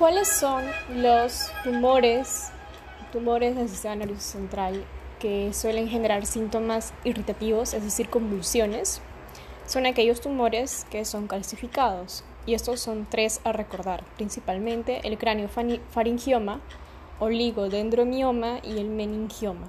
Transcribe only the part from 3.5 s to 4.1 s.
del sistema